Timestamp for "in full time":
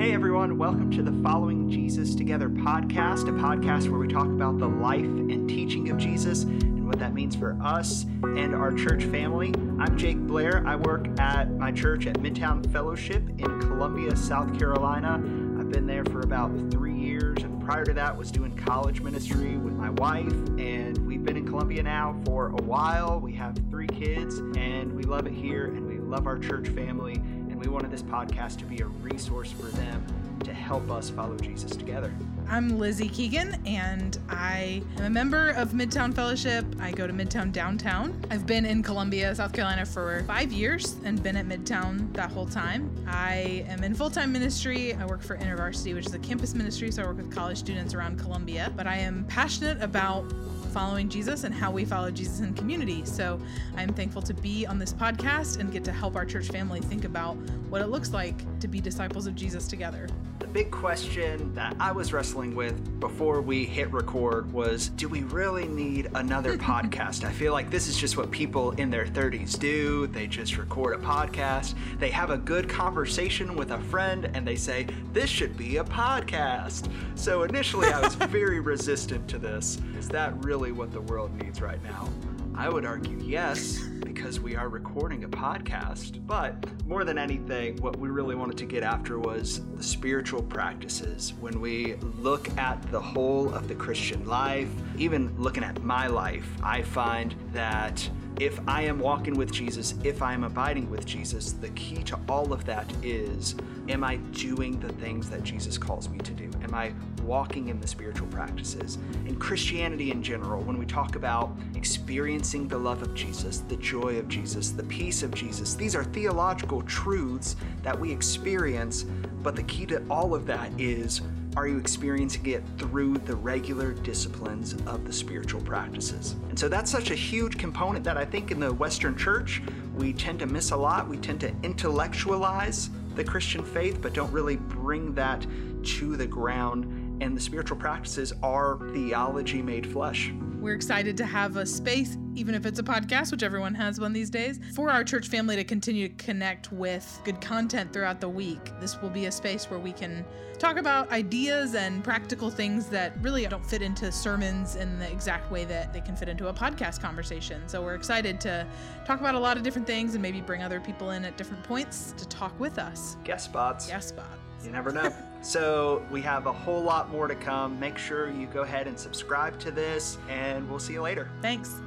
43.84-44.32